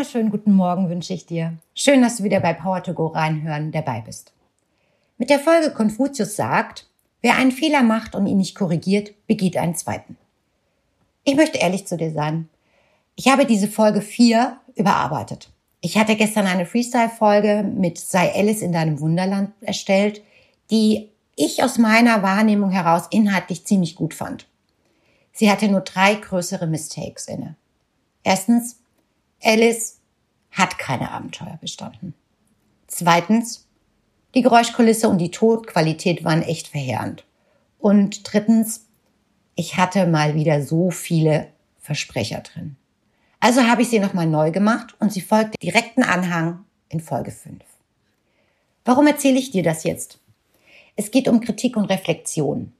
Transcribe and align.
wunderschönen 0.00 0.30
guten 0.30 0.54
Morgen 0.54 0.88
wünsche 0.88 1.12
ich 1.12 1.26
dir. 1.26 1.58
Schön, 1.74 2.00
dass 2.00 2.16
du 2.16 2.24
wieder 2.24 2.40
bei 2.40 2.54
Power 2.54 2.82
to 2.82 2.94
Go 2.94 3.08
reinhören 3.08 3.70
dabei 3.70 4.00
bist. 4.00 4.32
Mit 5.18 5.28
der 5.28 5.38
Folge 5.38 5.72
Konfuzius 5.72 6.36
sagt, 6.36 6.88
wer 7.20 7.36
einen 7.36 7.52
Fehler 7.52 7.82
macht 7.82 8.14
und 8.14 8.26
ihn 8.26 8.38
nicht 8.38 8.54
korrigiert, 8.54 9.12
begeht 9.26 9.58
einen 9.58 9.74
zweiten. 9.74 10.16
Ich 11.24 11.34
möchte 11.34 11.58
ehrlich 11.58 11.86
zu 11.86 11.98
dir 11.98 12.12
sein. 12.12 12.48
Ich 13.14 13.28
habe 13.28 13.44
diese 13.44 13.68
Folge 13.68 14.00
4 14.00 14.56
überarbeitet. 14.74 15.50
Ich 15.82 15.98
hatte 15.98 16.16
gestern 16.16 16.46
eine 16.46 16.64
Freestyle-Folge 16.64 17.62
mit 17.62 17.98
Sei 17.98 18.34
Alice 18.34 18.62
in 18.62 18.72
deinem 18.72 19.00
Wunderland 19.00 19.52
erstellt, 19.60 20.22
die 20.70 21.10
ich 21.36 21.62
aus 21.62 21.76
meiner 21.76 22.22
Wahrnehmung 22.22 22.70
heraus 22.70 23.02
inhaltlich 23.10 23.66
ziemlich 23.66 23.96
gut 23.96 24.14
fand. 24.14 24.46
Sie 25.32 25.50
hatte 25.50 25.68
nur 25.68 25.82
drei 25.82 26.14
größere 26.14 26.66
Mistakes 26.66 27.28
inne. 27.28 27.56
Erstens, 28.22 28.78
Alice 29.42 29.99
hat 30.52 30.78
keine 30.78 31.10
Abenteuer 31.10 31.58
bestanden. 31.60 32.14
Zweitens, 32.86 33.66
die 34.34 34.42
Geräuschkulisse 34.42 35.08
und 35.08 35.18
die 35.18 35.30
Tonqualität 35.30 36.24
waren 36.24 36.42
echt 36.42 36.68
verheerend. 36.68 37.24
Und 37.78 38.32
drittens, 38.32 38.86
ich 39.54 39.76
hatte 39.76 40.06
mal 40.06 40.34
wieder 40.34 40.62
so 40.62 40.90
viele 40.90 41.48
Versprecher 41.78 42.40
drin. 42.40 42.76
Also 43.40 43.62
habe 43.62 43.82
ich 43.82 43.88
sie 43.88 43.98
nochmal 43.98 44.26
neu 44.26 44.50
gemacht 44.50 44.94
und 45.00 45.12
sie 45.12 45.22
folgt 45.22 45.60
direkten 45.62 46.02
Anhang 46.02 46.64
in 46.88 47.00
Folge 47.00 47.30
5. 47.30 47.62
Warum 48.84 49.06
erzähle 49.06 49.38
ich 49.38 49.50
dir 49.50 49.62
das 49.62 49.84
jetzt? 49.84 50.20
Es 50.96 51.10
geht 51.10 51.28
um 51.28 51.40
Kritik 51.40 51.76
und 51.76 51.86
Reflexion. 51.86 52.72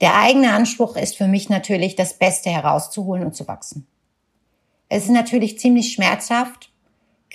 Der 0.00 0.14
eigene 0.14 0.52
Anspruch 0.52 0.96
ist 0.96 1.16
für 1.16 1.26
mich 1.26 1.48
natürlich, 1.48 1.96
das 1.96 2.18
Beste 2.18 2.50
herauszuholen 2.50 3.24
und 3.24 3.34
zu 3.34 3.48
wachsen. 3.48 3.86
Es 4.88 5.04
ist 5.04 5.10
natürlich 5.10 5.58
ziemlich 5.58 5.92
schmerzhaft, 5.92 6.70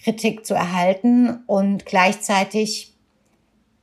Kritik 0.03 0.45
zu 0.45 0.53
erhalten 0.53 1.44
und 1.45 1.85
gleichzeitig 1.85 2.94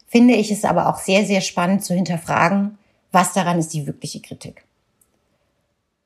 finde 0.06 0.34
ich 0.34 0.50
es 0.50 0.64
aber 0.64 0.88
auch 0.88 0.98
sehr, 0.98 1.25
sehr 1.25 1.41
spannend 1.41 1.84
zu 1.84 1.94
hinterfragen, 1.94 2.78
was 3.12 3.33
daran 3.33 3.58
ist 3.58 3.72
die 3.72 3.86
wirkliche 3.86 4.20
Kritik. 4.20 4.64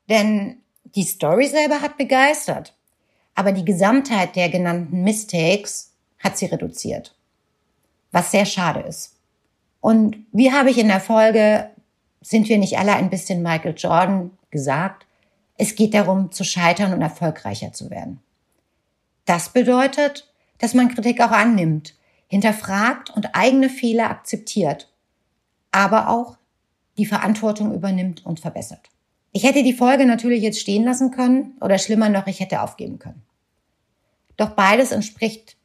Denn 0.09 0.57
die 0.95 1.03
Story 1.03 1.47
selber 1.47 1.81
hat 1.81 1.97
begeistert, 1.97 2.75
aber 3.35 3.51
die 3.51 3.65
Gesamtheit 3.65 4.35
der 4.35 4.49
genannten 4.49 5.03
Mistakes 5.03 5.93
hat 6.19 6.37
sie 6.37 6.45
reduziert, 6.45 7.15
was 8.11 8.31
sehr 8.31 8.45
schade 8.45 8.81
ist. 8.81 9.15
Und 9.81 10.17
wie 10.31 10.51
habe 10.51 10.69
ich 10.69 10.77
in 10.77 10.87
der 10.87 11.01
Folge, 11.01 11.69
sind 12.21 12.47
wir 12.47 12.57
nicht 12.57 12.77
alle 12.77 12.93
ein 12.93 13.09
bisschen 13.09 13.41
Michael 13.41 13.75
Jordan 13.75 14.31
gesagt, 14.51 15.05
es 15.57 15.75
geht 15.75 15.93
darum, 15.93 16.31
zu 16.31 16.43
scheitern 16.43 16.93
und 16.93 17.01
erfolgreicher 17.01 17.73
zu 17.73 17.89
werden. 17.89 18.21
Das 19.25 19.49
bedeutet, 19.49 20.31
dass 20.57 20.73
man 20.73 20.93
Kritik 20.93 21.21
auch 21.21 21.31
annimmt, 21.31 21.95
hinterfragt 22.27 23.09
und 23.09 23.35
eigene 23.35 23.69
Fehler 23.69 24.09
akzeptiert, 24.09 24.91
aber 25.71 26.09
auch 26.09 26.37
die 26.97 27.05
Verantwortung 27.05 27.73
übernimmt 27.73 28.25
und 28.25 28.39
verbessert. 28.39 28.89
Ich 29.31 29.43
hätte 29.43 29.63
die 29.63 29.73
Folge 29.73 30.05
natürlich 30.05 30.43
jetzt 30.43 30.59
stehen 30.59 30.83
lassen 30.83 31.11
können 31.11 31.57
oder 31.59 31.77
schlimmer 31.79 32.09
noch, 32.09 32.27
ich 32.27 32.39
hätte 32.39 32.61
aufgeben 32.61 32.99
können. 32.99 33.23
Doch 34.37 34.51
beides 34.51 34.91
entspricht 34.91 35.57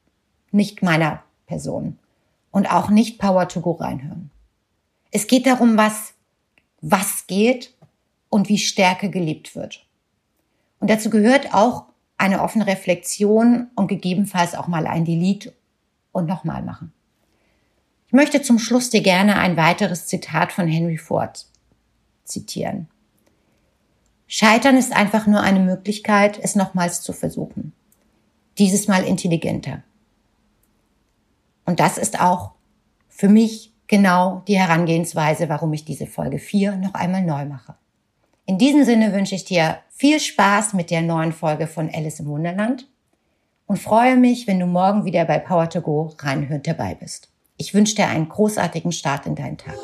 nicht 0.51 0.83
meiner 0.83 1.23
Person 1.47 1.99
und 2.51 2.73
auch 2.73 2.89
nicht 2.89 3.19
Power 3.19 3.49
to 3.49 3.61
Go 3.61 3.73
reinhören. 3.73 4.31
Es 5.11 5.27
geht 5.27 5.47
darum, 5.47 5.77
was, 5.77 6.15
was 6.81 7.27
geht 7.27 7.75
und 8.29 8.49
wie 8.49 8.59
Stärke 8.59 9.11
gelebt 9.11 9.55
wird. 9.55 9.87
Und 10.81 10.91
dazu 10.91 11.11
gehört 11.11 11.55
auch 11.55 11.85
eine 12.19 12.43
offene 12.43 12.67
Reflexion 12.67 13.69
und 13.75 13.87
gegebenenfalls 13.87 14.55
auch 14.55 14.67
mal 14.67 14.87
ein 14.87 15.05
Delete 15.05 15.55
und 16.13 16.27
nochmal 16.27 16.63
machen. 16.63 16.93
Ich 18.09 18.13
möchte 18.13 18.43
zum 18.43 18.59
Schluss 18.59 18.91
dir 18.91 19.03
gerne 19.03 19.37
ein 19.37 19.57
weiteres 19.57 20.07
Zitat 20.07 20.53
von 20.53 20.67
Henry 20.67 20.99
Ford 20.99 21.47
zitieren. 22.25 22.89
Scheitern 24.27 24.77
ist 24.77 24.93
einfach 24.93 25.27
nur 25.27 25.41
eine 25.41 25.61
Möglichkeit, 25.61 26.39
es 26.43 26.55
nochmals 26.55 27.01
zu 27.01 27.13
versuchen. 27.13 27.73
Dieses 28.59 28.89
Mal 28.89 29.05
intelligenter. 29.05 29.83
Und 31.65 31.81
das 31.81 31.99
ist 31.99 32.21
auch 32.21 32.53
für 33.09 33.29
mich 33.29 33.73
genau 33.87 34.43
die 34.49 34.59
Herangehensweise, 34.59 35.49
warum 35.49 35.73
ich 35.73 35.85
diese 35.85 36.07
Folge 36.07 36.39
4 36.39 36.77
noch 36.77 36.95
einmal 36.95 37.23
neu 37.23 37.45
mache. 37.45 37.75
In 38.49 38.57
diesem 38.57 38.83
Sinne 38.83 39.13
wünsche 39.13 39.35
ich 39.35 39.45
dir 39.45 39.77
viel 39.91 40.19
Spaß 40.19 40.73
mit 40.73 40.91
der 40.91 41.03
neuen 41.03 41.33
Folge 41.35 41.67
von 41.67 41.91
Alice 41.93 42.21
im 42.21 42.29
Wunderland 42.29 42.89
und 43.67 43.79
freue 43.79 44.17
mich, 44.17 44.47
wenn 44.47 44.59
du 44.59 44.65
morgen 44.65 45.05
wieder 45.05 45.27
bei 45.27 45.39
Power 45.39 45.69
to 45.69 45.83
Go 45.83 46.15
reinhörend 46.19 46.67
dabei 46.67 46.95
bist. 46.95 47.29
Ich 47.59 47.75
wünsche 47.75 47.97
dir 47.97 48.07
einen 48.07 48.31
großartigen 48.31 48.91
Start 48.91 49.27
in 49.27 49.35
deinen 49.35 49.59
Tag. 49.59 49.77